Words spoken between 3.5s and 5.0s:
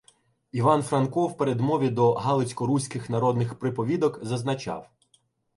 приповідок" зазначав: